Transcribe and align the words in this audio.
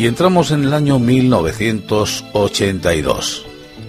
Y 0.00 0.06
entramos 0.06 0.50
en 0.50 0.64
el 0.64 0.72
año 0.72 0.98
1982. 0.98 3.44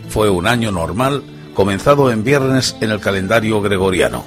Fue 0.10 0.30
un 0.30 0.46
año 0.46 0.70
normal, 0.70 1.24
comenzado 1.54 2.12
en 2.12 2.26
viernes 2.26 2.76
en 2.82 2.92
el 2.92 3.00
calendario 3.00 3.62
gregoriano. 3.62 4.26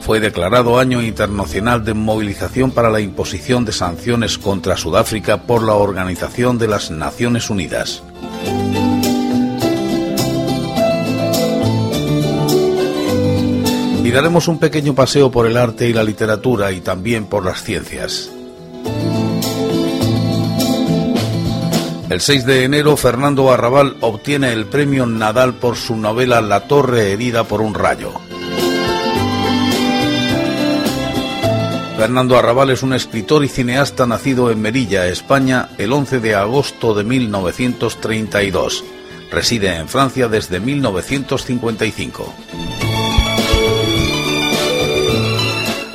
Fue 0.00 0.18
declarado 0.18 0.80
Año 0.80 1.00
Internacional 1.00 1.84
de 1.84 1.94
Movilización 1.94 2.72
para 2.72 2.90
la 2.90 2.98
imposición 2.98 3.64
de 3.64 3.70
sanciones 3.70 4.38
contra 4.38 4.76
Sudáfrica 4.76 5.42
por 5.42 5.62
la 5.62 5.74
Organización 5.74 6.58
de 6.58 6.66
las 6.66 6.90
Naciones 6.90 7.48
Unidas. 7.48 8.02
Y 14.02 14.10
daremos 14.10 14.48
un 14.48 14.58
pequeño 14.58 14.96
paseo 14.96 15.30
por 15.30 15.46
el 15.46 15.58
arte 15.58 15.88
y 15.88 15.92
la 15.92 16.02
literatura 16.02 16.72
y 16.72 16.80
también 16.80 17.26
por 17.26 17.44
las 17.44 17.62
ciencias. 17.62 18.32
El 22.10 22.22
6 22.22 22.46
de 22.46 22.64
enero, 22.64 22.96
Fernando 22.96 23.52
Arrabal 23.52 23.96
obtiene 24.00 24.54
el 24.54 24.64
premio 24.64 25.04
Nadal 25.04 25.54
por 25.54 25.76
su 25.76 25.94
novela 25.94 26.40
La 26.40 26.66
torre 26.66 27.12
herida 27.12 27.44
por 27.44 27.60
un 27.60 27.74
rayo. 27.74 28.14
Fernando 31.98 32.38
Arrabal 32.38 32.70
es 32.70 32.82
un 32.82 32.94
escritor 32.94 33.44
y 33.44 33.48
cineasta 33.48 34.06
nacido 34.06 34.50
en 34.50 34.62
Merilla, 34.62 35.06
España, 35.06 35.68
el 35.76 35.92
11 35.92 36.20
de 36.20 36.34
agosto 36.34 36.94
de 36.94 37.04
1932. 37.04 38.84
Reside 39.30 39.76
en 39.76 39.88
Francia 39.88 40.28
desde 40.28 40.60
1955. 40.60 42.34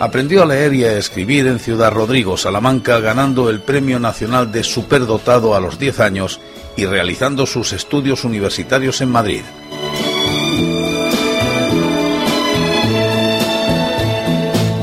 Aprendió 0.03 0.43
a 0.43 0.45
leer 0.45 0.73
y 0.73 0.83
a 0.83 0.97
escribir 0.97 1.47
en 1.47 1.59
Ciudad 1.59 1.89
Rodrigo, 1.89 2.35
Salamanca, 2.35 2.99
ganando 2.99 3.49
el 3.49 3.61
Premio 3.61 4.01
Nacional 4.01 4.51
de 4.51 4.61
Superdotado 4.61 5.55
a 5.55 5.61
los 5.61 5.79
10 5.79 6.01
años 6.01 6.41
y 6.75 6.85
realizando 6.85 7.45
sus 7.45 7.71
estudios 7.71 8.25
universitarios 8.25 8.99
en 8.99 9.09
Madrid. 9.09 9.43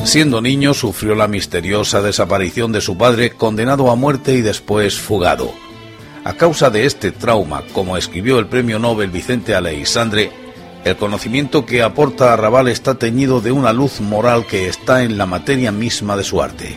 Siendo 0.05 0.41
niño 0.41 0.73
sufrió 0.73 1.15
la 1.15 1.29
misteriosa 1.29 2.01
desaparición 2.01 2.73
de 2.73 2.81
su 2.81 2.97
padre, 2.97 3.33
condenado 3.33 3.91
a 3.91 3.97
muerte 3.97 4.33
y 4.33 4.41
después 4.41 4.99
fugado. 4.99 5.53
A 6.25 6.33
causa 6.33 6.71
de 6.71 6.87
este 6.87 7.13
trauma, 7.13 7.63
como 7.75 7.99
escribió 7.99 8.39
el 8.39 8.47
premio 8.47 8.79
Nobel 8.79 9.11
Vicente 9.11 9.55
Aleixandre, 9.55 10.40
el 10.85 10.97
conocimiento 10.97 11.67
que 11.67 11.83
aporta 11.83 12.33
a 12.33 12.37
Raval 12.37 12.69
está 12.69 12.95
teñido 12.95 13.41
de 13.41 13.53
una 13.53 13.73
luz 13.73 14.01
moral 14.01 14.47
que 14.47 14.69
está 14.69 15.03
en 15.03 15.19
la 15.19 15.27
materia 15.27 15.73
misma 15.73 16.17
de 16.17 16.25
su 16.25 16.43
arte. 16.43 16.77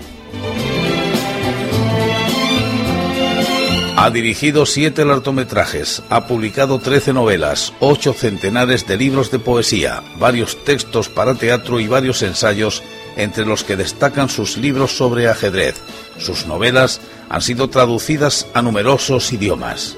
Ha 3.96 4.10
dirigido 4.10 4.66
siete 4.66 5.06
lartometrajes, 5.06 6.04
ha 6.10 6.28
publicado 6.28 6.80
trece 6.80 7.14
novelas, 7.14 7.72
ocho 7.80 8.12
centenares 8.12 8.86
de 8.86 8.98
libros 8.98 9.32
de 9.32 9.40
poesía, 9.40 10.04
varios 10.20 10.62
textos 10.66 11.08
para 11.08 11.36
teatro 11.36 11.80
y 11.80 11.88
varios 11.88 12.22
ensayos, 12.22 12.84
entre 13.16 13.46
los 13.46 13.64
que 13.64 13.78
destacan 13.78 14.28
sus 14.28 14.58
libros 14.58 14.98
sobre 14.98 15.30
ajedrez. 15.30 15.76
Sus 16.18 16.46
novelas 16.48 17.00
han 17.30 17.42
sido 17.42 17.70
traducidas 17.70 18.48
a 18.54 18.62
numerosos 18.62 19.32
idiomas. 19.32 19.96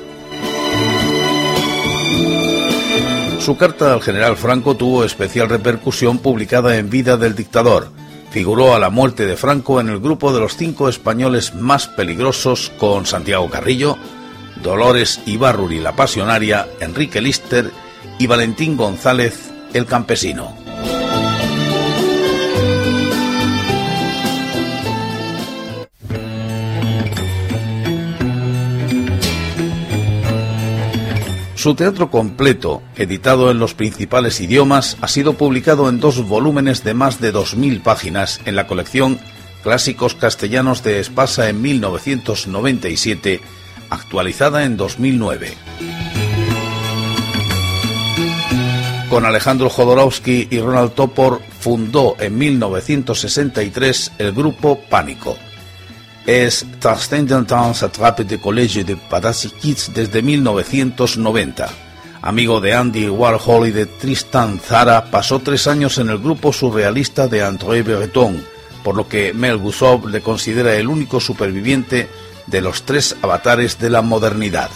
Su 3.45 3.57
carta 3.57 3.93
al 3.93 4.01
general 4.01 4.37
Franco 4.37 4.75
tuvo 4.75 5.03
especial 5.03 5.49
repercusión 5.49 6.17
publicada 6.17 6.77
en 6.77 6.89
Vida 6.89 7.15
del 7.15 7.35
Dictador. 7.35 7.91
Figuró 8.31 8.73
a 8.73 8.79
la 8.79 8.89
muerte 8.89 9.27
de 9.27 9.37
Franco 9.37 9.79
en 9.79 9.87
el 9.87 9.99
grupo 9.99 10.33
de 10.33 10.39
los 10.39 10.57
cinco 10.57 10.89
españoles 10.89 11.53
más 11.53 11.87
peligrosos 11.87 12.71
con 12.79 13.05
Santiago 13.05 13.47
Carrillo, 13.47 13.99
Dolores 14.63 15.21
Ibarruri 15.27 15.79
la 15.79 15.95
Pasionaria, 15.95 16.67
Enrique 16.79 17.21
Lister 17.21 17.69
y 18.17 18.25
Valentín 18.25 18.77
González 18.77 19.51
el 19.75 19.85
Campesino. 19.85 20.64
Su 31.65 31.73
teatro 31.73 32.11
completo, 32.11 32.83
editado 32.95 33.49
en 33.49 33.57
los 33.57 33.73
principales 33.73 34.39
idiomas, 34.39 34.97
ha 35.01 35.07
sido 35.07 35.33
publicado 35.33 35.89
en 35.89 35.99
dos 35.99 36.23
volúmenes 36.27 36.83
de 36.83 36.93
más 36.93 37.19
de 37.19 37.33
2.000 37.33 37.81
páginas 37.81 38.39
en 38.45 38.55
la 38.55 38.67
colección 38.67 39.17
Clásicos 39.63 40.13
Castellanos 40.13 40.83
de 40.83 40.99
Espasa 40.99 41.49
en 41.49 41.63
1997, 41.63 43.41
actualizada 43.89 44.63
en 44.63 44.77
2009. 44.77 45.53
Con 49.09 49.25
Alejandro 49.25 49.71
Jodorowsky 49.71 50.49
y 50.51 50.59
Ronald 50.59 50.93
Topor 50.93 51.41
fundó 51.59 52.15
en 52.19 52.37
1963 52.37 54.11
el 54.19 54.33
grupo 54.33 54.79
Pánico 54.87 55.35
es 56.25 56.65
Transcendental 56.79 57.73
Atrape 57.79 58.23
de 58.23 58.39
College 58.39 58.83
de 58.83 58.95
Padassi 58.95 59.49
Kids 59.49 59.91
desde 59.93 60.21
1990. 60.21 61.69
Amigo 62.21 62.59
de 62.59 62.73
Andy 62.73 63.07
Warhol 63.07 63.67
y 63.67 63.71
de 63.71 63.85
Tristan 63.85 64.59
Zara, 64.59 65.11
pasó 65.11 65.39
tres 65.39 65.67
años 65.67 65.99
en 65.99 66.09
el 66.09 66.17
grupo 66.17 66.51
surrealista 66.51 67.27
de 67.27 67.43
André 67.43 67.83
Breton, 67.83 68.43
por 68.83 68.95
lo 68.95 69.07
que 69.07 69.33
Mel 69.33 69.57
Gusov 69.57 70.07
le 70.07 70.21
considera 70.21 70.73
el 70.75 70.87
único 70.87 71.19
superviviente 71.19 72.09
de 72.47 72.61
los 72.61 72.83
tres 72.83 73.15
avatares 73.21 73.77
de 73.77 73.91
la 73.91 74.01
modernidad. 74.01 74.71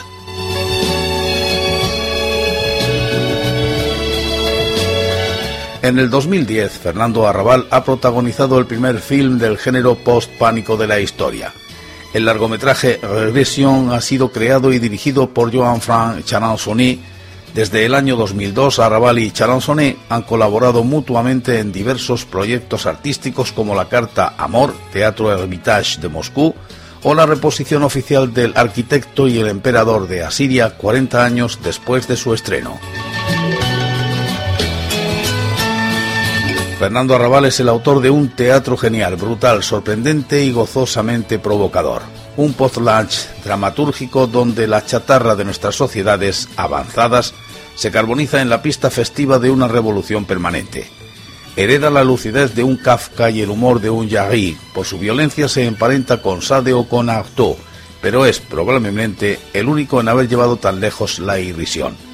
En 5.89 5.97
el 5.97 6.11
2010, 6.11 6.71
Fernando 6.73 7.27
Arrabal 7.27 7.65
ha 7.71 7.83
protagonizado 7.83 8.59
el 8.59 8.67
primer 8.67 8.99
film 8.99 9.39
del 9.39 9.57
género 9.57 9.95
post-pánico 9.95 10.77
de 10.77 10.85
la 10.85 10.99
historia. 10.99 11.51
El 12.13 12.25
largometraje 12.25 12.99
Regression 13.01 13.91
ha 13.91 13.99
sido 13.99 14.31
creado 14.31 14.71
y 14.71 14.77
dirigido 14.77 15.31
por 15.31 15.51
Joan-Franc 15.51 16.23
Charanzoni. 16.23 16.99
Desde 17.55 17.87
el 17.87 17.95
año 17.95 18.15
2002, 18.17 18.77
Arrabal 18.77 19.17
y 19.17 19.31
Charanzoni 19.31 19.97
han 20.09 20.21
colaborado 20.21 20.83
mutuamente 20.83 21.57
en 21.57 21.71
diversos 21.71 22.23
proyectos 22.23 22.85
artísticos 22.85 23.51
como 23.51 23.73
la 23.73 23.89
carta 23.89 24.35
Amor, 24.37 24.75
Teatro 24.93 25.31
Hermitage 25.31 25.99
de 25.99 26.09
Moscú, 26.09 26.53
o 27.01 27.15
la 27.15 27.25
reposición 27.25 27.81
oficial 27.81 28.31
del 28.31 28.53
Arquitecto 28.55 29.27
y 29.27 29.39
el 29.39 29.47
Emperador 29.47 30.07
de 30.07 30.23
Asiria 30.23 30.77
40 30.77 31.25
años 31.25 31.57
después 31.63 32.07
de 32.07 32.15
su 32.15 32.35
estreno. 32.35 32.79
Fernando 36.79 37.13
Arrabal 37.13 37.43
es 37.43 37.59
el 37.59 37.67
autor 37.67 37.99
de 37.99 38.09
un 38.09 38.29
teatro 38.29 38.77
genial, 38.77 39.17
brutal, 39.17 39.63
sorprendente 39.63 40.45
y 40.45 40.53
gozosamente 40.53 41.37
provocador. 41.37 42.01
Un 42.37 42.53
post-lunch 42.53 43.27
dramatúrgico 43.43 44.27
donde 44.27 44.65
la 44.65 44.85
chatarra 44.85 45.35
de 45.35 45.43
nuestras 45.43 45.75
sociedades 45.75 46.47
avanzadas 46.55 47.33
se 47.75 47.91
carboniza 47.91 48.41
en 48.41 48.47
la 48.47 48.61
pista 48.61 48.89
festiva 48.89 49.39
de 49.39 49.51
una 49.51 49.67
revolución 49.67 50.23
permanente. 50.23 50.89
Hereda 51.57 51.89
la 51.89 52.05
lucidez 52.05 52.55
de 52.55 52.63
un 52.63 52.77
Kafka 52.77 53.29
y 53.29 53.41
el 53.41 53.49
humor 53.49 53.81
de 53.81 53.89
un 53.89 54.09
Jarry. 54.09 54.57
Por 54.73 54.85
su 54.85 54.97
violencia 54.99 55.49
se 55.49 55.65
emparenta 55.65 56.21
con 56.21 56.41
Sade 56.41 56.71
o 56.71 56.87
con 56.87 57.09
Artaud, 57.09 57.57
pero 58.01 58.25
es 58.25 58.39
probablemente 58.39 59.37
el 59.51 59.67
único 59.67 59.99
en 59.99 60.07
haber 60.07 60.29
llevado 60.29 60.55
tan 60.55 60.79
lejos 60.79 61.19
la 61.19 61.39
irrisión 61.39 62.08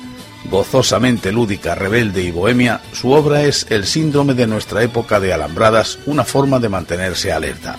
gozosamente 0.50 1.32
lúdica, 1.32 1.76
rebelde 1.76 2.24
y 2.24 2.32
bohemia, 2.32 2.82
su 2.94 3.12
obra 3.12 3.44
es 3.44 3.66
el 3.70 3.86
síndrome 3.86 4.34
de 4.34 4.48
nuestra 4.48 4.84
época 4.84 5.20
de 5.20 5.34
alambradas, 5.34 6.00
una 6.06 6.24
forma 6.24 6.60
de 6.60 6.70
mantenerse 6.70 7.32
alerta. 7.32 7.78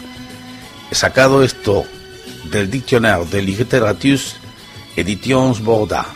He 0.90 0.94
sacado 0.94 1.42
esto 1.42 1.84
del 2.50 2.70
Dictionnaire 2.70 3.24
de 3.26 3.42
Literature 3.42 4.18
Editions 4.96 5.60
Borda. 5.60 6.06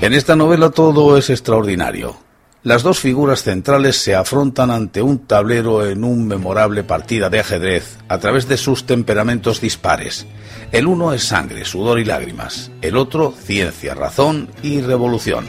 En 0.00 0.12
esta 0.12 0.36
novela 0.36 0.68
todo 0.68 1.16
es 1.16 1.30
extraordinario. 1.30 2.23
Las 2.64 2.82
dos 2.82 2.98
figuras 2.98 3.42
centrales 3.42 3.98
se 3.98 4.14
afrontan 4.14 4.70
ante 4.70 5.02
un 5.02 5.18
tablero 5.18 5.86
en 5.86 6.02
un 6.02 6.26
memorable 6.26 6.82
partida 6.82 7.28
de 7.28 7.40
ajedrez 7.40 7.98
a 8.08 8.16
través 8.16 8.48
de 8.48 8.56
sus 8.56 8.86
temperamentos 8.86 9.60
dispares. 9.60 10.26
El 10.72 10.86
uno 10.86 11.12
es 11.12 11.24
sangre, 11.24 11.66
sudor 11.66 12.00
y 12.00 12.06
lágrimas, 12.06 12.70
el 12.80 12.96
otro 12.96 13.34
ciencia, 13.38 13.94
razón 13.94 14.48
y 14.62 14.80
revolución. 14.80 15.44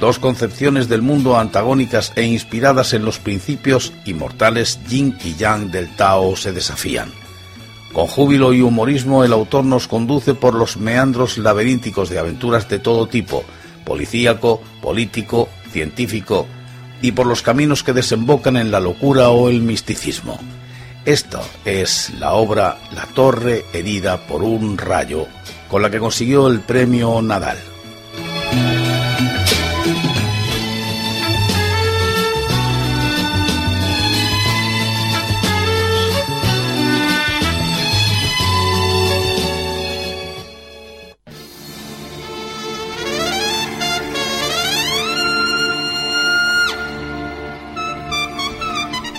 Dos 0.00 0.18
concepciones 0.18 0.88
del 0.88 1.02
mundo 1.02 1.38
antagónicas 1.38 2.14
e 2.16 2.22
inspiradas 2.22 2.94
en 2.94 3.04
los 3.04 3.18
principios 3.18 3.92
inmortales 4.06 4.80
yin 4.88 5.18
y 5.22 5.34
yang 5.34 5.70
del 5.70 5.94
Tao 5.96 6.34
se 6.34 6.52
desafían. 6.52 7.12
Con 7.92 8.06
júbilo 8.06 8.54
y 8.54 8.62
humorismo 8.62 9.22
el 9.22 9.34
autor 9.34 9.66
nos 9.66 9.86
conduce 9.86 10.32
por 10.32 10.54
los 10.54 10.78
meandros 10.78 11.36
laberínticos 11.36 12.08
de 12.08 12.18
aventuras 12.18 12.70
de 12.70 12.78
todo 12.78 13.06
tipo, 13.06 13.44
policíaco, 13.84 14.62
político, 14.80 15.48
científico 15.76 16.46
y 17.02 17.12
por 17.12 17.26
los 17.26 17.42
caminos 17.42 17.82
que 17.82 17.92
desembocan 17.92 18.56
en 18.56 18.70
la 18.70 18.80
locura 18.80 19.28
o 19.28 19.50
el 19.50 19.60
misticismo. 19.60 20.38
Esto 21.04 21.42
es 21.66 22.14
la 22.18 22.32
obra 22.32 22.78
La 22.94 23.04
torre 23.04 23.66
herida 23.74 24.26
por 24.26 24.42
un 24.42 24.78
rayo, 24.78 25.26
con 25.68 25.82
la 25.82 25.90
que 25.90 25.98
consiguió 25.98 26.48
el 26.48 26.60
premio 26.60 27.20
Nadal. 27.20 27.58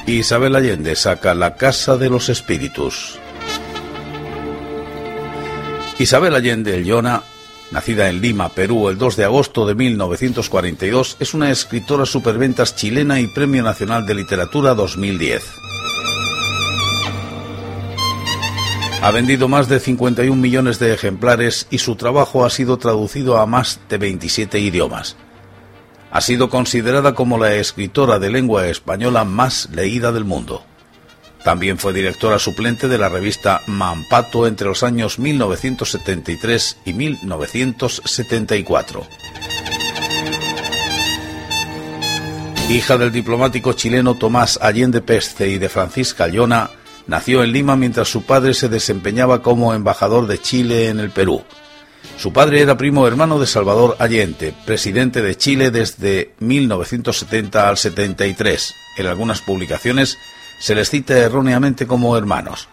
Isabel 0.10 0.56
Allende 0.56 0.96
saca 0.96 1.36
La 1.36 1.56
Casa 1.56 1.98
de 1.98 2.10
los 2.10 2.30
Espíritus. 2.30 3.20
Isabel 6.00 6.34
Allende 6.34 6.82
Yona, 6.86 7.24
nacida 7.72 8.08
en 8.08 8.22
Lima, 8.22 8.48
Perú, 8.48 8.88
el 8.88 8.98
2 8.98 9.18
de 9.18 9.26
agosto 9.26 9.66
de 9.68 9.76
1942, 9.76 11.18
es 11.20 11.34
una 11.34 11.52
escritora 11.52 12.06
superventas 12.06 12.78
chilena 12.78 13.20
y 13.20 13.28
Premio 13.28 13.62
Nacional 13.64 14.06
de 14.06 14.16
Literatura 14.16 14.76
2010. 14.76 15.44
Ha 19.02 19.12
vendido 19.12 19.50
más 19.50 19.68
de 19.68 19.82
51 19.82 20.42
millones 20.42 20.80
de 20.80 20.94
ejemplares 20.94 21.68
y 21.70 21.80
su 21.80 21.98
trabajo 21.98 22.46
ha 22.46 22.50
sido 22.50 22.78
traducido 22.78 23.40
a 23.40 23.46
más 23.46 23.82
de 23.90 23.98
27 23.98 24.58
idiomas. 24.58 25.18
Ha 26.12 26.22
sido 26.22 26.50
considerada 26.50 27.14
como 27.14 27.38
la 27.38 27.56
escritora 27.56 28.20
de 28.20 28.30
lengua 28.30 28.68
española 28.68 29.26
más 29.26 29.70
leída 29.72 30.12
del 30.12 30.26
mundo. 30.26 30.64
También 31.44 31.78
fue 31.78 31.94
directora 31.94 32.40
suplente 32.40 32.88
de 32.88 32.98
la 32.98 33.10
revista 33.10 33.62
Mampato 33.68 34.48
entre 34.48 34.68
los 34.68 34.82
años 34.84 35.20
1973 35.20 36.78
y 36.86 36.94
1974. 36.94 39.06
Hija 42.70 42.98
del 42.98 43.14
diplomático 43.14 43.72
chileno 43.72 44.16
Tomás 44.16 44.60
Allende 44.62 45.00
Peste 45.00 45.48
y 45.48 45.58
de 45.58 45.70
Francisca 45.70 46.28
Llona, 46.28 46.70
nació 47.08 47.42
en 47.44 47.54
Lima 47.54 47.78
mientras 47.78 48.10
su 48.10 48.24
padre 48.24 48.54
se 48.54 48.68
desempeñaba 48.68 49.42
como 49.42 49.74
embajador 49.74 50.28
de 50.28 50.42
Chile 50.42 50.90
en 50.90 51.00
el 51.00 51.12
Perú. 51.12 51.44
Su 52.18 52.34
padre 52.34 52.62
era 52.62 52.78
primo 52.78 53.06
hermano 53.06 53.40
de 53.40 53.46
Salvador 53.46 53.96
Allende, 54.00 54.52
presidente 54.66 55.22
de 55.22 55.36
Chile 55.36 55.70
desde 55.70 56.34
1970 56.40 57.70
al 57.70 57.78
73. 57.78 58.74
En 58.98 59.06
algunas 59.06 59.42
publicaciones 59.42 60.18
se 60.60 60.74
les 60.74 60.90
cita 60.90 61.16
erróneamente 61.16 61.86
como 61.86 62.18
hermanos. 62.18 62.70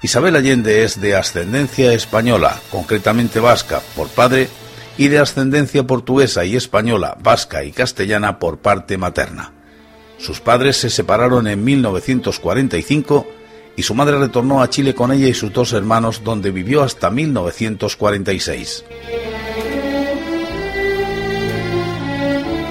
Isabel 0.00 0.36
Allende 0.36 0.84
es 0.84 1.02
de 1.02 1.16
ascendencia 1.16 1.92
española, 1.92 2.58
concretamente 2.70 3.40
vasca, 3.40 3.82
por 3.94 4.08
padre, 4.08 4.48
y 4.96 5.08
de 5.08 5.18
ascendencia 5.18 5.86
portuguesa 5.86 6.46
y 6.46 6.56
española, 6.56 7.18
vasca 7.20 7.64
y 7.64 7.72
castellana 7.72 8.38
por 8.38 8.58
parte 8.58 8.96
materna. 8.96 9.52
Sus 10.16 10.40
padres 10.40 10.78
se 10.78 10.88
separaron 10.88 11.46
en 11.46 11.62
1945 11.62 13.26
y 13.78 13.82
su 13.84 13.94
madre 13.94 14.18
retornó 14.18 14.60
a 14.60 14.68
Chile 14.68 14.92
con 14.92 15.12
ella 15.12 15.28
y 15.28 15.34
sus 15.34 15.52
dos 15.52 15.72
hermanos, 15.72 16.22
donde 16.24 16.50
vivió 16.50 16.82
hasta 16.82 17.12
1946. 17.12 18.84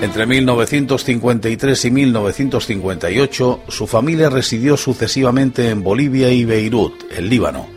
Entre 0.01 0.25
1953 0.25 1.85
y 1.85 1.91
1958, 1.91 3.61
su 3.69 3.87
familia 3.87 4.29
residió 4.29 4.75
sucesivamente 4.75 5.69
en 5.69 5.81
Bolivia 5.81 6.29
y 6.29 6.43
Beirut, 6.43 7.05
el 7.09 7.29
Líbano. 7.29 7.67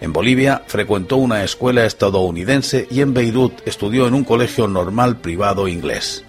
En 0.00 0.12
Bolivia 0.12 0.64
frecuentó 0.66 1.18
una 1.18 1.44
escuela 1.44 1.86
estadounidense 1.86 2.88
y 2.90 3.00
en 3.00 3.14
Beirut 3.14 3.64
estudió 3.64 4.08
en 4.08 4.14
un 4.14 4.24
colegio 4.24 4.66
normal 4.66 5.18
privado 5.18 5.68
inglés. 5.68 6.24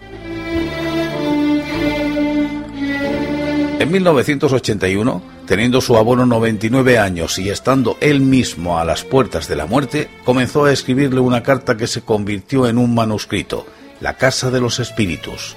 En 3.80 3.92
1981, 3.92 5.34
Teniendo 5.54 5.82
su 5.82 5.96
abuelo 5.98 6.26
99 6.26 6.98
años 6.98 7.38
y 7.38 7.52
estando 7.52 7.96
él 8.02 8.22
mismo 8.22 8.80
a 8.80 8.86
las 8.86 9.04
puertas 9.04 9.48
de 9.48 9.56
la 9.56 9.68
muerte, 9.68 10.10
comenzó 10.26 10.66
a 10.66 10.74
escribirle 10.74 11.20
una 11.20 11.44
carta 11.44 11.78
que 11.78 11.86
se 11.86 12.02
convirtió 12.02 12.66
en 12.68 12.80
un 12.80 12.96
manuscrito, 12.96 13.68
La 14.02 14.16
Casa 14.16 14.50
de 14.50 14.60
los 14.60 14.80
Espíritus, 14.80 15.56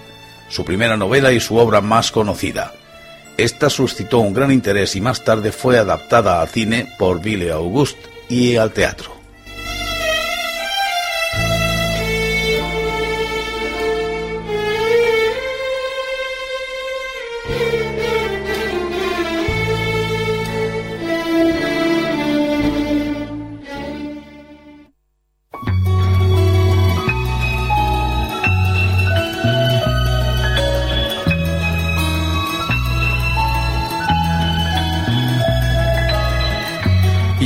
su 0.50 0.66
primera 0.66 0.98
novela 0.98 1.32
y 1.32 1.40
su 1.40 1.56
obra 1.56 1.80
más 1.80 2.12
conocida. 2.12 2.74
Esta 3.38 3.70
suscitó 3.70 4.18
un 4.18 4.34
gran 4.34 4.52
interés 4.52 4.96
y 4.96 5.00
más 5.00 5.24
tarde 5.24 5.50
fue 5.50 5.78
adaptada 5.78 6.42
al 6.42 6.48
cine 6.48 6.92
por 6.98 7.22
Ville 7.22 7.50
Auguste 7.50 8.10
y 8.28 8.56
al 8.56 8.72
teatro. 8.72 9.15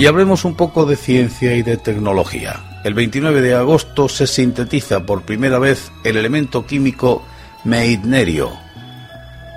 Y 0.00 0.06
hablemos 0.06 0.46
un 0.46 0.54
poco 0.54 0.86
de 0.86 0.96
ciencia 0.96 1.54
y 1.54 1.62
de 1.62 1.76
tecnología. 1.76 2.80
El 2.84 2.94
29 2.94 3.42
de 3.42 3.54
agosto 3.54 4.08
se 4.08 4.26
sintetiza 4.26 5.04
por 5.04 5.24
primera 5.24 5.58
vez 5.58 5.92
el 6.04 6.16
elemento 6.16 6.64
químico 6.64 7.22
meitnerio, 7.64 8.50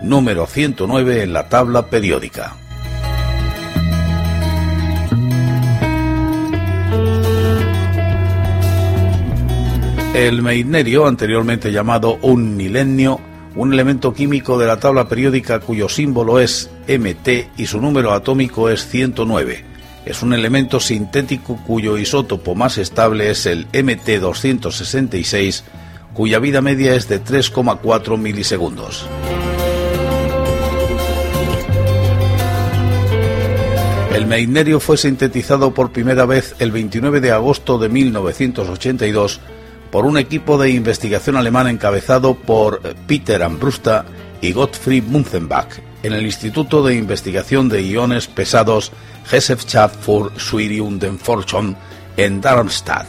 número 0.04 0.46
109 0.46 1.24
en 1.24 1.32
la 1.32 1.48
tabla 1.48 1.90
periódica. 1.90 2.58
El 10.14 10.42
meitnerio, 10.42 11.08
anteriormente 11.08 11.72
llamado 11.72 12.18
un 12.22 12.58
milenio, 12.58 13.22
un 13.56 13.72
elemento 13.72 14.14
químico 14.14 14.58
de 14.58 14.68
la 14.68 14.76
tabla 14.76 15.08
periódica 15.08 15.62
cuyo 15.62 15.88
símbolo 15.88 16.42
es 16.42 16.70
MT 16.90 17.48
y 17.56 17.66
su 17.66 17.80
número 17.80 18.12
atómico 18.12 18.70
es 18.70 18.86
109 18.90 19.72
es 20.06 20.22
un 20.22 20.34
elemento 20.34 20.80
sintético 20.80 21.58
cuyo 21.66 21.98
isótopo 21.98 22.56
más 22.56 22.78
estable 22.78 23.30
es 23.30 23.46
el 23.46 23.68
MT266, 23.72 25.64
cuya 26.14 26.40
vida 26.40 26.62
media 26.62 26.96
es 26.96 27.08
de 27.08 27.24
3,4 27.24 28.18
milisegundos. 28.18 29.06
El 34.14 34.28
meitnerio 34.28 34.80
fue 34.80 34.98
sintetizado 34.98 35.74
por 35.74 35.92
primera 35.92 36.26
vez 36.26 36.56
el 36.60 36.72
29 36.72 37.20
de 37.20 37.32
agosto 37.32 37.78
de 37.78 37.90
1982 37.90 39.40
por 39.90 40.06
un 40.06 40.18
equipo 40.18 40.58
de 40.58 40.70
investigación 40.70 41.36
alemán 41.36 41.68
encabezado 41.68 42.36
por 42.36 42.82
Peter 43.08 43.44
Ambrusta 43.44 44.06
y 44.42 44.52
Gottfried 44.52 45.04
Munzenbach 45.04 45.80
en 46.04 46.14
el 46.14 46.26
Instituto 46.26 46.84
de 46.84 46.96
Investigación 46.96 47.70
de 47.70 47.82
Iones 47.84 48.28
Pesados 48.28 48.92
Gesellschaft 49.26 49.96
für 50.04 50.32
Forschung 51.20 51.76
en 52.18 52.42
Darmstadt. 52.42 53.08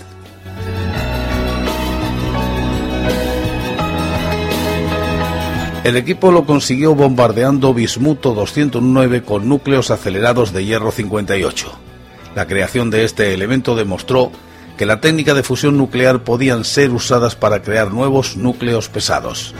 El 5.84 5.98
equipo 5.98 6.32
lo 6.32 6.46
consiguió 6.46 6.94
bombardeando 6.94 7.74
bismuto 7.74 8.32
209 8.32 9.22
con 9.22 9.46
núcleos 9.46 9.90
acelerados 9.90 10.50
de 10.54 10.64
hierro 10.64 10.90
58. 10.90 11.70
La 12.34 12.46
creación 12.46 12.90
de 12.90 13.04
este 13.04 13.34
elemento 13.34 13.76
demostró 13.76 14.32
que 14.78 14.86
la 14.86 15.02
técnica 15.02 15.34
de 15.34 15.42
fusión 15.42 15.76
nuclear 15.76 16.24
podían 16.24 16.64
ser 16.64 16.90
usadas 16.90 17.36
para 17.36 17.60
crear 17.60 17.92
nuevos 17.92 18.38
núcleos 18.38 18.88
pesados. 18.88 19.54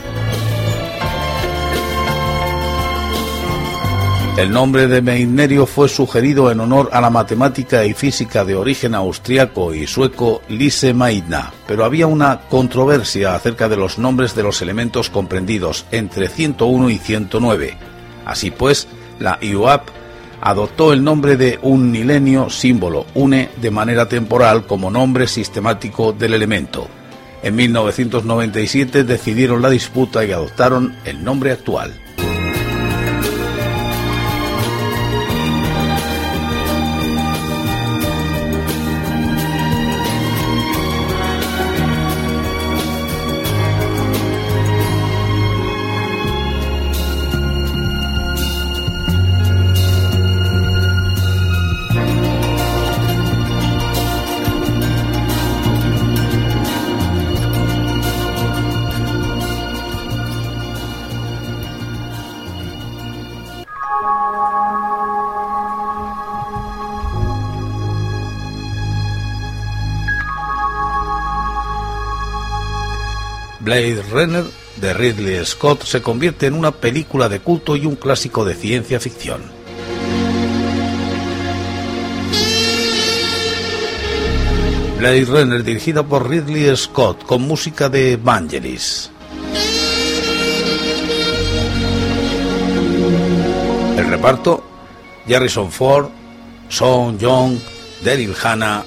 El 4.36 4.50
nombre 4.50 4.88
de 4.88 5.00
Meitnerio 5.00 5.64
fue 5.64 5.88
sugerido 5.88 6.50
en 6.50 6.58
honor 6.58 6.90
a 6.92 7.00
la 7.00 7.08
matemática 7.08 7.84
y 7.84 7.94
física 7.94 8.44
de 8.44 8.56
origen 8.56 8.96
austriaco 8.96 9.72
y 9.72 9.86
sueco 9.86 10.42
Lise 10.48 10.92
Meitner, 10.92 11.44
pero 11.68 11.84
había 11.84 12.08
una 12.08 12.40
controversia 12.48 13.36
acerca 13.36 13.68
de 13.68 13.76
los 13.76 13.96
nombres 13.96 14.34
de 14.34 14.42
los 14.42 14.60
elementos 14.60 15.08
comprendidos 15.08 15.86
entre 15.92 16.28
101 16.28 16.90
y 16.90 16.98
109. 16.98 17.76
Así 18.26 18.50
pues, 18.50 18.88
la 19.20 19.38
IUAP 19.40 19.88
adoptó 20.40 20.92
el 20.92 21.04
nombre 21.04 21.36
de 21.36 21.60
un 21.62 21.92
milenio 21.92 22.50
símbolo 22.50 23.06
une 23.14 23.50
de 23.62 23.70
manera 23.70 24.08
temporal 24.08 24.66
como 24.66 24.90
nombre 24.90 25.28
sistemático 25.28 26.12
del 26.12 26.34
elemento. 26.34 26.88
En 27.44 27.54
1997 27.54 29.04
decidieron 29.04 29.62
la 29.62 29.70
disputa 29.70 30.24
y 30.24 30.32
adoptaron 30.32 30.96
el 31.04 31.22
nombre 31.22 31.52
actual. 31.52 31.94
Blade 73.64 74.02
Runner 74.10 74.44
de 74.76 74.92
Ridley 74.92 75.42
Scott 75.46 75.84
se 75.84 76.02
convierte 76.02 76.46
en 76.46 76.52
una 76.52 76.70
película 76.70 77.30
de 77.30 77.40
culto 77.40 77.76
y 77.76 77.86
un 77.86 77.96
clásico 77.96 78.44
de 78.44 78.54
ciencia 78.54 79.00
ficción. 79.00 79.40
Blade 84.98 85.24
Runner 85.24 85.64
dirigida 85.64 86.02
por 86.02 86.28
Ridley 86.28 86.76
Scott 86.76 87.24
con 87.24 87.40
música 87.40 87.88
de 87.88 88.18
Vangelis. 88.18 89.10
El 93.96 94.06
reparto: 94.08 94.62
Harrison 95.26 95.72
Ford, 95.72 96.10
Son 96.68 97.18
Young, 97.18 97.56
Daryl 98.04 98.34
Hannah, 98.42 98.84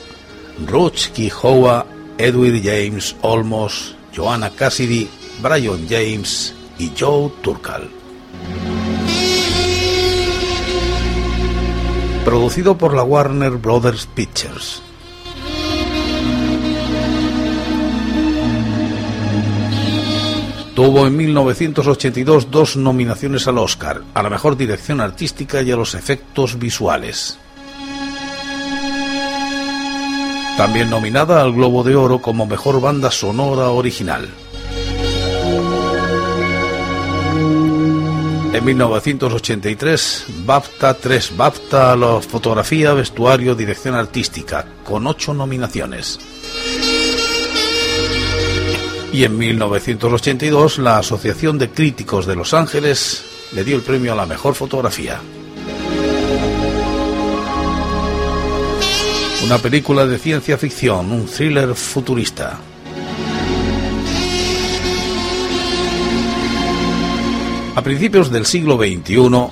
Ruchki 0.67 1.31
Howa, 1.41 1.83
Edwin 2.19 2.61
James 2.63 3.15
Olmos, 3.21 3.96
Joanna 4.17 4.49
Cassidy, 4.49 5.07
Brian 5.43 5.87
James 5.87 6.51
y 6.79 6.91
Joe 6.99 7.31
Turcal. 7.43 7.87
Producido 12.25 12.75
por 12.75 12.95
la 12.95 13.03
Warner 13.03 13.51
Brothers 13.51 14.07
Pictures. 14.07 14.81
Tuvo 20.73 21.05
en 21.05 21.15
1982 21.15 22.49
dos 22.49 22.75
nominaciones 22.75 23.47
al 23.47 23.59
Oscar, 23.59 24.01
a 24.15 24.23
la 24.23 24.31
mejor 24.31 24.57
dirección 24.57 24.99
artística 24.99 25.61
y 25.61 25.71
a 25.71 25.75
los 25.75 25.93
efectos 25.93 26.57
visuales. 26.57 27.37
También 30.57 30.89
nominada 30.89 31.41
al 31.41 31.53
Globo 31.53 31.83
de 31.83 31.95
Oro 31.95 32.19
como 32.19 32.47
Mejor 32.47 32.81
Banda 32.81 33.11
Sonora 33.11 33.69
Original. 33.69 34.27
En 38.53 38.65
1983, 38.65 40.25
BAFTA 40.45 40.95
3 40.95 41.37
BAFTA 41.37 41.91
a 41.91 41.95
la 41.95 42.21
fotografía, 42.21 42.93
vestuario, 42.93 43.53
dirección 43.53 43.93
artística, 43.93 44.65
con 44.83 45.05
ocho 45.05 45.31
nominaciones. 45.31 46.19
Y 49.13 49.23
en 49.23 49.37
1982, 49.37 50.79
la 50.79 50.97
Asociación 50.97 51.59
de 51.59 51.69
Críticos 51.69 52.25
de 52.25 52.35
Los 52.35 52.55
Ángeles 52.55 53.23
le 53.53 53.63
dio 53.63 53.75
el 53.75 53.83
premio 53.83 54.13
a 54.13 54.15
la 54.15 54.25
mejor 54.25 54.55
fotografía. 54.55 55.21
Una 59.43 59.59
película 59.59 60.05
de 60.05 60.17
ciencia 60.17 60.57
ficción, 60.57 61.11
un 61.11 61.27
thriller 61.27 61.75
futurista. 61.75 62.59
A 67.75 67.81
principios 67.83 68.31
del 68.31 68.47
siglo 68.47 68.77
XXI, 68.77 69.51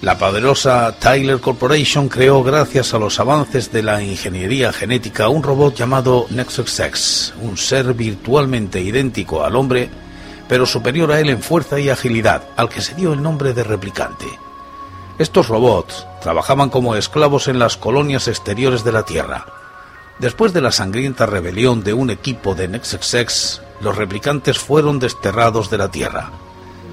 la 0.00 0.16
poderosa 0.16 0.96
Tyler 0.98 1.40
Corporation 1.40 2.08
creó, 2.08 2.42
gracias 2.42 2.94
a 2.94 2.98
los 2.98 3.20
avances 3.20 3.70
de 3.70 3.82
la 3.82 4.02
ingeniería 4.02 4.72
genética, 4.72 5.28
un 5.28 5.42
robot 5.42 5.74
llamado 5.74 6.26
Nexus 6.30 6.80
X, 6.80 7.34
un 7.42 7.58
ser 7.58 7.92
virtualmente 7.92 8.80
idéntico 8.80 9.44
al 9.44 9.56
hombre, 9.56 9.90
pero 10.48 10.64
superior 10.64 11.12
a 11.12 11.20
él 11.20 11.28
en 11.28 11.42
fuerza 11.42 11.78
y 11.78 11.90
agilidad, 11.90 12.44
al 12.56 12.70
que 12.70 12.80
se 12.80 12.94
dio 12.94 13.12
el 13.12 13.22
nombre 13.22 13.52
de 13.52 13.62
replicante. 13.62 14.26
Estos 15.18 15.48
robots 15.48 16.06
trabajaban 16.20 16.70
como 16.70 16.94
esclavos 16.94 17.48
en 17.48 17.58
las 17.58 17.76
colonias 17.76 18.28
exteriores 18.28 18.84
de 18.84 18.92
la 18.92 19.02
Tierra. 19.02 19.46
Después 20.20 20.52
de 20.52 20.60
la 20.60 20.70
sangrienta 20.70 21.26
rebelión 21.26 21.82
de 21.82 21.92
un 21.92 22.10
equipo 22.10 22.54
de 22.54 22.68
Nexexex, 22.68 23.60
los 23.80 23.96
replicantes 23.96 24.60
fueron 24.60 25.00
desterrados 25.00 25.70
de 25.70 25.78
la 25.78 25.90
Tierra. 25.90 26.30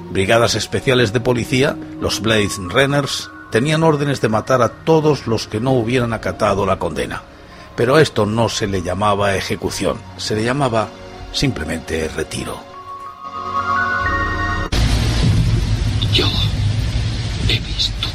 Brigadas 0.10 0.56
especiales 0.56 1.14
de 1.14 1.20
policía, 1.20 1.78
los 2.00 2.20
Blade 2.22 2.50
Runners, 2.58 3.30
tenían 3.52 3.84
órdenes 3.84 4.22
de 4.22 4.30
matar 4.30 4.64
a 4.64 4.70
todos 4.70 5.28
los 5.28 5.48
que 5.48 5.60
no 5.60 5.74
hubieran 5.74 6.12
acatado 6.12 6.66
la 6.66 6.80
condena. 6.80 7.22
Pero 7.76 7.96
a 7.96 8.02
esto 8.02 8.26
no 8.26 8.50
se 8.50 8.66
le 8.66 8.82
llamaba 8.82 9.36
ejecución, 9.36 9.98
se 10.18 10.36
le 10.36 10.44
llamaba 10.44 10.90
simplemente 11.32 12.08
retiro. 12.08 12.58
Yo 16.12 16.28
he 17.50 17.60
visto 17.60 18.15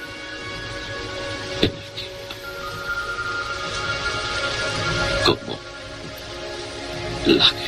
lágrimas 7.31 7.60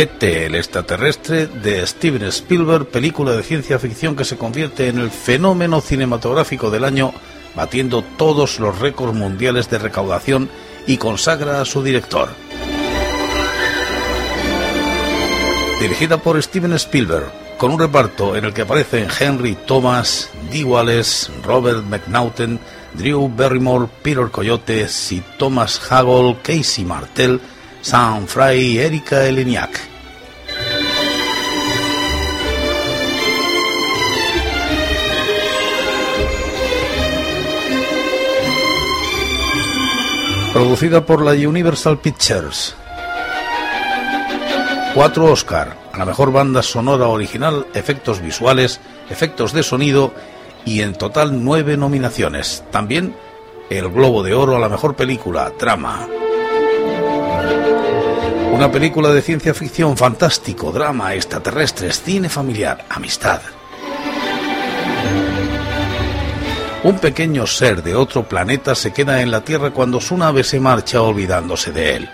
ET, 0.00 0.22
el 0.22 0.54
extraterrestre, 0.54 1.48
de 1.48 1.84
Steven 1.84 2.22
Spielberg, 2.28 2.86
película 2.86 3.32
de 3.32 3.42
ciencia 3.42 3.80
ficción 3.80 4.14
que 4.14 4.24
se 4.24 4.38
convierte 4.38 4.86
en 4.86 5.00
el 5.00 5.10
fenómeno 5.10 5.80
cinematográfico 5.80 6.70
del 6.70 6.84
año, 6.84 7.12
batiendo 7.56 8.04
todos 8.16 8.60
los 8.60 8.78
récords 8.78 9.16
mundiales 9.16 9.68
de 9.68 9.80
recaudación 9.80 10.50
y 10.86 10.98
consagra 10.98 11.60
a 11.60 11.64
su 11.64 11.82
director. 11.82 12.28
Dirigida 15.80 16.18
por 16.18 16.40
Steven 16.40 16.74
Spielberg, 16.74 17.32
con 17.58 17.72
un 17.72 17.80
reparto 17.80 18.36
en 18.36 18.44
el 18.44 18.54
que 18.54 18.62
aparecen 18.62 19.08
Henry 19.18 19.56
Thomas, 19.66 20.30
Dee 20.52 20.62
Wallace, 20.62 21.28
Robert 21.42 21.82
McNaughton, 21.82 22.60
Drew 22.94 23.28
Barrymore, 23.28 23.88
Peter 24.02 24.30
Coyote, 24.30 24.86
y 25.10 25.22
Thomas 25.38 25.80
Hagel, 25.90 26.36
Casey 26.44 26.84
Martell, 26.84 27.40
Sam 27.80 28.26
Fry 28.26 28.56
y 28.56 28.78
Erika 28.78 29.24
Eleniak. 29.26 29.80
Producida 40.52 41.04
por 41.06 41.22
la 41.22 41.32
Universal 41.32 41.98
Pictures. 41.98 42.74
Cuatro 44.94 45.26
Oscar 45.26 45.76
a 45.92 45.98
la 45.98 46.04
mejor 46.04 46.32
banda 46.32 46.62
sonora 46.62 47.08
original, 47.08 47.66
efectos 47.74 48.20
visuales, 48.20 48.80
efectos 49.10 49.52
de 49.52 49.62
sonido 49.62 50.12
y 50.64 50.82
en 50.82 50.94
total 50.94 51.44
nueve 51.44 51.76
nominaciones. 51.76 52.64
También 52.70 53.14
el 53.70 53.88
Globo 53.88 54.22
de 54.22 54.34
Oro 54.34 54.56
a 54.56 54.60
la 54.60 54.68
mejor 54.68 54.94
película, 54.94 55.52
drama. 55.58 56.06
Una 58.58 58.72
película 58.72 59.10
de 59.10 59.22
ciencia 59.22 59.54
ficción 59.54 59.96
fantástico, 59.96 60.72
drama, 60.72 61.14
extraterrestres, 61.14 62.02
cine 62.02 62.28
familiar, 62.28 62.86
amistad. 62.90 63.40
Un 66.82 66.98
pequeño 66.98 67.46
ser 67.46 67.84
de 67.84 67.94
otro 67.94 68.28
planeta 68.28 68.74
se 68.74 68.92
queda 68.92 69.22
en 69.22 69.30
la 69.30 69.42
Tierra 69.42 69.70
cuando 69.70 70.00
su 70.00 70.16
nave 70.16 70.42
se 70.42 70.58
marcha 70.58 71.00
olvidándose 71.02 71.70
de 71.70 71.94
él. 71.94 72.10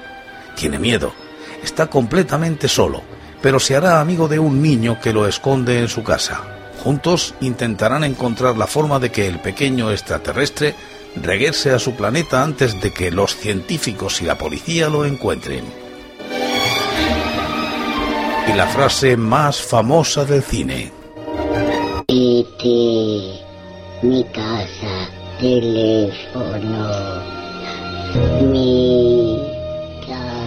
Tiene 0.55 0.79
miedo, 0.79 1.15
está 1.63 1.87
completamente 1.87 2.69
solo, 2.69 3.01
pero 3.41 3.59
se 3.59 3.75
hará 3.75 4.03
amigo 4.03 4.29
de 4.29 4.39
un 4.39 4.61
niño 4.61 5.01
que 5.01 5.15
lo 5.15 5.27
esconde 5.27 5.81
en 5.81 5.89
su 5.89 6.05
casa. 6.05 6.43
Juntos 6.83 7.35
intentarán 7.41 8.05
encontrar 8.05 8.59
la 8.59 8.67
forma 8.67 8.99
de 8.99 9.11
que 9.11 9.27
el 9.27 9.39
pequeño 9.39 9.91
extraterrestre 9.91 10.75
regrese 11.17 11.71
a 11.71 11.79
su 11.79 11.95
planeta 11.97 12.43
antes 12.43 12.83
de 12.83 12.93
que 12.93 13.11
los 13.11 13.35
científicos 13.35 14.21
y 14.21 14.27
la 14.27 14.37
policía 14.37 14.91
lo 14.91 15.07
encuentren. 15.07 15.84
Y 18.47 18.53
la 18.53 18.67
frase 18.67 19.17
más 19.17 19.61
famosa 19.61 20.25
del 20.25 20.43
cine. 20.43 20.93
Mi 24.03 24.23
casa, 24.35 25.09
teléfono, 25.41 27.23
mi 28.43 29.41
casa. 30.07 30.45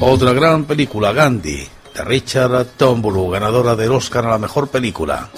Otra 0.00 0.32
gran 0.32 0.64
película, 0.64 1.12
Gandhi, 1.12 1.66
de 1.94 2.04
Richard 2.04 2.54
Attenborough, 2.54 3.32
ganadora 3.32 3.74
del 3.74 3.90
Oscar 3.90 4.26
a 4.26 4.30
la 4.30 4.38
mejor 4.38 4.68
película. 4.68 5.30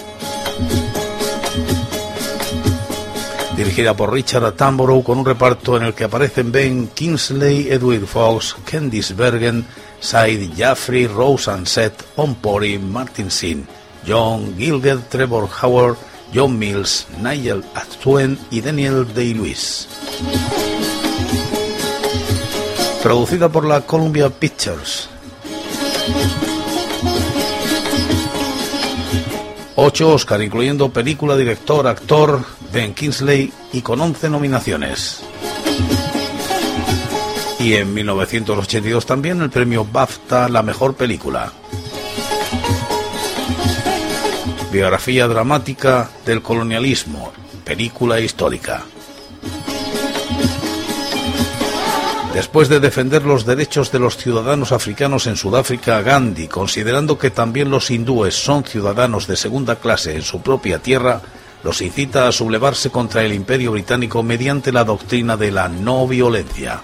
Dirigida 3.57 3.97
por 3.97 4.13
Richard 4.13 4.45
Attenborough 4.45 5.03
con 5.03 5.19
un 5.19 5.25
reparto 5.25 5.77
en 5.77 5.85
el 5.85 5.95
que 5.95 6.05
aparecen 6.05 6.53
Ben 6.53 6.89
Kingsley, 6.89 7.69
Edwin 7.71 8.07
Fox, 8.07 8.55
Candice 8.65 9.15
Bergen, 9.15 9.65
Said 9.99 10.51
Jaffrey, 10.55 11.07
Rose 11.07 11.51
Ansett, 11.51 12.03
Pori, 12.43 12.79
Martin 12.79 13.31
Sin, 13.31 13.67
John 14.07 14.55
Gilgert, 14.59 15.09
Trevor 15.09 15.49
Howard, 15.63 15.97
John 16.35 16.59
Mills, 16.59 17.07
Nigel 17.23 17.65
Atwen 17.75 18.39
y 18.51 18.61
Daniel 18.61 19.07
Day-Lewis. 19.15 19.89
Producida 23.02 23.49
por 23.49 23.65
la 23.65 23.80
Columbia 23.80 24.28
Pictures. 24.28 25.09
Ocho 29.78 30.15
Oscar, 30.15 30.43
incluyendo 30.43 30.91
película, 30.91 31.36
director, 31.36 31.86
actor, 31.86 32.43
Ben 32.73 32.95
Kingsley 32.95 33.52
y 33.75 33.82
con 33.82 34.00
11 34.00 34.30
nominaciones. 34.30 35.23
Y 37.60 37.75
en 37.75 37.93
1982 37.93 39.04
también 39.04 39.43
el 39.43 39.50
premio 39.50 39.84
BAFTA 39.84 40.49
la 40.49 40.62
mejor 40.62 40.95
película. 40.95 41.52
Biografía 44.73 45.28
dramática 45.28 46.10
del 46.25 46.41
colonialismo, 46.41 47.32
película 47.62 48.19
histórica. 48.19 48.82
Después 52.37 52.69
de 52.69 52.81
defender 52.81 53.25
los 53.25 53.47
derechos 53.47 53.91
de 53.91 53.99
los 53.99 54.19
ciudadanos 54.19 54.71
africanos 54.71 55.27
en 55.27 55.37
Sudáfrica, 55.37 56.03
Gandhi, 56.03 56.49
considerando 56.49 57.17
que 57.17 57.31
también 57.31 57.71
los 57.71 57.91
hindúes 57.91 58.35
son 58.35 58.63
ciudadanos 58.63 59.27
de 59.27 59.37
segunda 59.37 59.77
clase 59.77 60.15
en 60.17 60.21
su 60.21 60.43
propia 60.43 60.79
tierra, 60.79 61.23
los 61.65 61.81
incita 61.81 62.29
a 62.29 62.33
sublevarse 62.33 62.91
contra 62.91 63.25
el 63.25 63.33
imperio 63.33 63.73
británico 63.73 64.23
mediante 64.23 64.71
la 64.71 64.85
doctrina 64.85 65.39
de 65.39 65.51
la 65.51 65.71
no 65.71 66.07
violencia. 66.07 66.83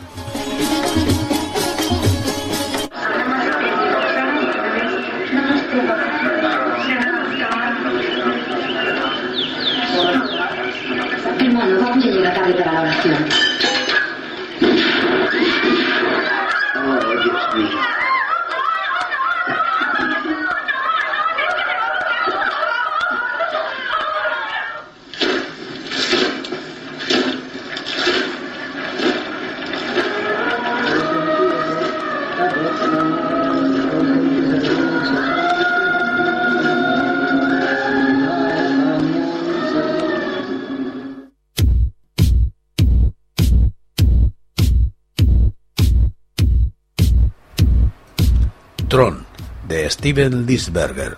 Steven 50.03 50.47
Lisberger, 50.47 51.15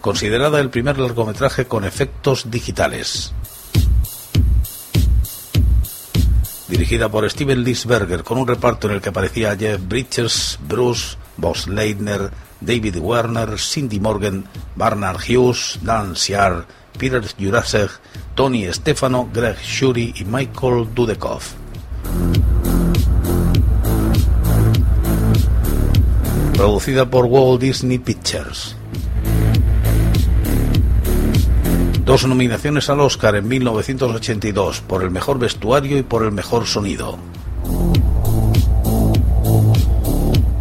considerada 0.00 0.60
el 0.60 0.70
primer 0.70 0.96
largometraje 0.96 1.66
con 1.66 1.84
efectos 1.84 2.48
digitales. 2.48 3.34
Dirigida 6.68 7.08
por 7.08 7.28
Steven 7.28 7.64
Lisberger, 7.64 8.22
con 8.22 8.38
un 8.38 8.46
reparto 8.46 8.86
en 8.86 8.94
el 8.94 9.00
que 9.00 9.08
aparecía 9.08 9.56
Jeff 9.56 9.80
Bridges, 9.88 10.56
Bruce, 10.68 11.16
Boss 11.36 11.66
Leitner, 11.66 12.30
David 12.60 12.98
Werner, 12.98 13.58
Cindy 13.58 13.98
Morgan, 13.98 14.44
Barnard 14.76 15.18
Hughes, 15.18 15.80
Dan 15.82 16.14
Siar, 16.14 16.64
Peter 16.96 17.20
Jurasek, 17.36 17.90
Tony 18.36 18.72
Stefano, 18.72 19.28
Greg 19.34 19.58
Shuri 19.64 20.14
y 20.16 20.24
Michael 20.24 20.94
Dudikoff. 20.94 21.54
Producida 26.58 27.08
por 27.08 27.26
Walt 27.26 27.60
Disney 27.60 27.98
Pictures. 27.98 28.74
Dos 32.04 32.26
nominaciones 32.26 32.90
al 32.90 32.98
Oscar 32.98 33.36
en 33.36 33.46
1982 33.46 34.80
por 34.80 35.04
el 35.04 35.12
mejor 35.12 35.38
vestuario 35.38 35.96
y 35.98 36.02
por 36.02 36.24
el 36.24 36.32
mejor 36.32 36.66
sonido. 36.66 37.16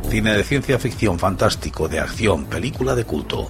Cine 0.08 0.34
de 0.34 0.44
ciencia 0.44 0.78
ficción 0.78 1.18
fantástico, 1.18 1.88
de 1.88 2.00
acción, 2.00 2.46
película 2.46 2.94
de 2.94 3.04
culto. 3.04 3.50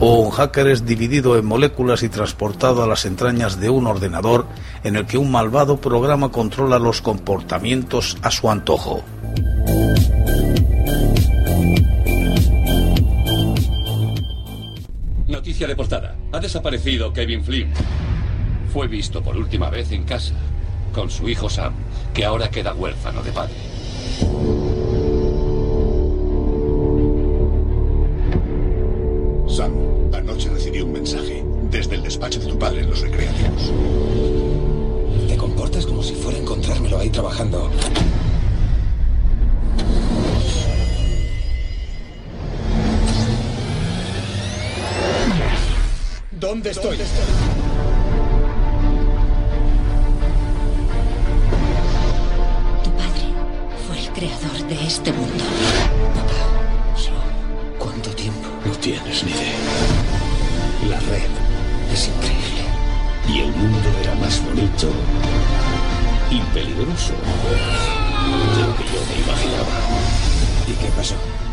Un 0.00 0.30
hacker 0.30 0.68
es 0.68 0.86
dividido 0.86 1.36
en 1.36 1.44
moléculas 1.44 2.02
y 2.02 2.08
transportado 2.08 2.82
a 2.82 2.86
las 2.86 3.04
entrañas 3.04 3.60
de 3.60 3.68
un 3.68 3.86
ordenador 3.86 4.46
en 4.82 4.96
el 4.96 5.04
que 5.04 5.18
un 5.18 5.30
malvado 5.30 5.76
programa 5.76 6.30
controla 6.30 6.78
los 6.78 7.02
comportamientos 7.02 8.16
a 8.22 8.30
su 8.30 8.50
antojo. 8.50 9.04
Noticia 15.28 15.66
de 15.66 15.76
portada. 15.76 16.16
Ha 16.32 16.40
desaparecido 16.40 17.12
Kevin 17.12 17.44
Flynn. 17.44 17.70
Fue 18.72 18.88
visto 18.88 19.22
por 19.22 19.36
última 19.36 19.68
vez 19.68 19.92
en 19.92 20.04
casa, 20.04 20.32
con 20.94 21.10
su 21.10 21.28
hijo 21.28 21.50
Sam, 21.50 21.74
que 22.14 22.24
ahora 22.24 22.48
queda 22.48 22.72
huérfano 22.72 23.22
de 23.22 23.32
padre. 23.32 23.54
Los 32.90 33.00
recreativos. 33.02 33.39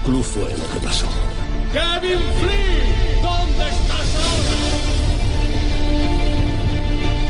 Club 0.07 0.23
fue 0.23 0.43
lo 0.43 0.69
que 0.71 0.79
pasó. 0.85 1.05
¡Kevin 1.73 2.19
Flynn! 2.39 3.21
¿Dónde 3.21 3.67
estás 3.67 4.07
ahora? 4.23 4.55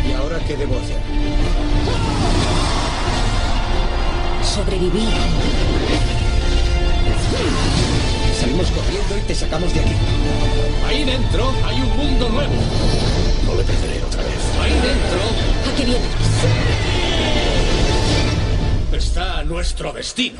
¿Y 0.07 0.11
ahora 0.13 0.39
qué 0.45 0.55
debo 0.57 0.75
hacer? 0.77 1.01
Sobrevivir. 4.43 5.09
Salimos 8.39 8.69
corriendo 8.69 9.17
y 9.17 9.21
te 9.21 9.33
sacamos 9.33 9.73
de 9.73 9.79
aquí. 9.79 9.95
Ahí 10.87 11.03
dentro 11.03 11.51
hay 11.65 11.81
un 11.81 11.97
mundo 11.97 12.29
nuevo. 12.29 12.53
No 13.47 13.55
le 13.55 13.63
perderé 13.63 14.03
otra 14.03 14.21
vez. 14.21 14.37
Ahí 14.61 14.71
dentro 14.73 15.19
¿A 15.65 15.75
qué 15.75 15.83
vienes? 15.83 16.11
está 18.93 19.43
nuestro 19.45 19.93
destino. 19.93 20.37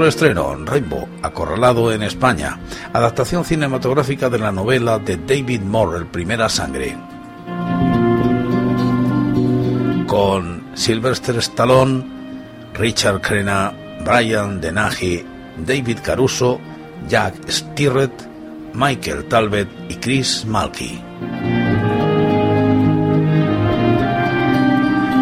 Otro 0.00 0.08
estreno, 0.08 0.56
Rainbow, 0.64 1.06
acorralado 1.20 1.92
en 1.92 2.02
España, 2.02 2.58
adaptación 2.90 3.44
cinematográfica 3.44 4.30
de 4.30 4.38
la 4.38 4.50
novela 4.50 4.98
de 4.98 5.18
David 5.18 5.60
Moore, 5.60 5.98
El 5.98 6.06
Primera 6.06 6.48
Sangre. 6.48 6.96
Con 10.06 10.70
Sylvester 10.72 11.36
Stallone, 11.36 12.02
Richard 12.72 13.20
Crenna, 13.20 13.74
Brian 14.02 14.58
Dennehy, 14.58 15.22
David 15.66 15.98
Caruso, 16.02 16.58
Jack 17.06 17.34
Stirrett, 17.50 18.26
Michael 18.72 19.26
Talbot 19.26 19.68
y 19.90 19.96
Chris 19.96 20.46
Malky. 20.46 20.98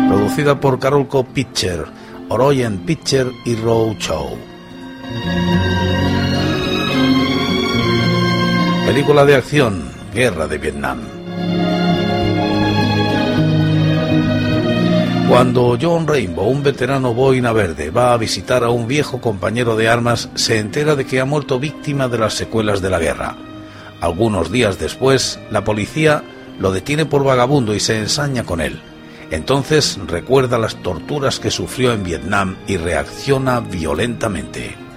Producida 0.09 0.61
por 0.61 0.79
Carolco 0.79 1.25
Pitcher, 1.25 1.85
Oroyen 2.29 2.79
Pitcher 2.87 3.33
y 3.45 3.57
Row 3.57 3.97
Chow. 3.99 4.39
Película 8.87 9.25
de 9.25 9.35
acción, 9.37 9.91
Guerra 10.15 10.49
de 10.49 10.59
Vietnam. 10.59 11.01
Cuando 15.29 15.77
John 15.81 16.07
Rainbow, 16.09 16.49
un 16.49 16.63
veterano 16.63 17.13
boina 17.13 17.53
verde, 17.53 17.91
va 17.91 18.15
a 18.15 18.17
visitar 18.17 18.65
a 18.65 18.71
un 18.71 18.89
viejo 18.89 19.21
compañero 19.21 19.77
de 19.77 19.87
armas, 19.87 20.31
se 20.35 20.59
entera 20.59 20.97
de 20.97 21.05
que 21.05 21.21
ha 21.21 21.27
muerto 21.27 21.61
víctima 21.61 22.09
de 22.09 22.17
las 22.17 22.33
secuelas 22.33 22.81
de 22.81 22.89
la 22.89 22.99
guerra. 22.99 23.37
Algunos 24.01 24.51
días 24.51 24.79
después, 24.79 25.39
la 25.51 25.65
policía 25.65 26.23
lo 26.59 26.73
detiene 26.73 27.05
por 27.05 27.25
vagabundo 27.25 27.75
y 27.75 27.81
se 27.81 27.99
ensaña 27.99 28.45
con 28.45 28.63
él. 28.63 28.81
Entonces 29.31 29.99
recuerda 30.07 30.59
las 30.59 30.77
torturas 30.83 31.39
que 31.39 31.51
sufrió 31.51 31.93
en 31.93 32.05
Vietnam 32.05 32.57
y 32.67 32.79
reacciona 32.79 33.61
violentamente. 33.61 34.88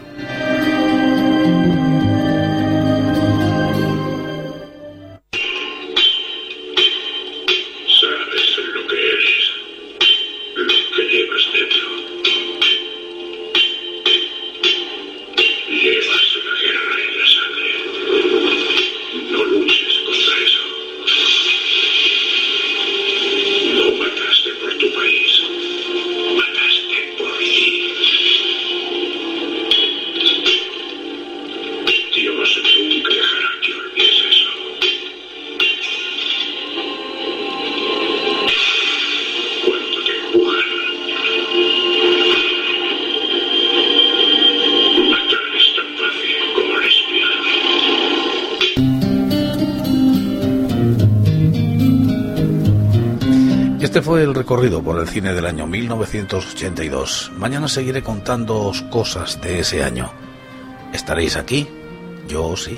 Por 54.84 55.00
el 55.00 55.08
cine 55.08 55.34
del 55.34 55.46
año 55.46 55.66
1982. 55.66 57.32
Mañana 57.38 57.70
seguiré 57.70 58.04
contándoos 58.04 58.82
cosas 58.82 59.40
de 59.40 59.62
ese 59.62 59.82
año. 59.82 60.12
¿Estaréis 60.92 61.38
aquí? 61.38 61.70
Yo 62.28 62.58
sí. 62.58 62.78